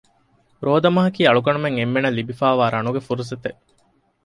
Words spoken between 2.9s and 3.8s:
ފުރުޞަތެއް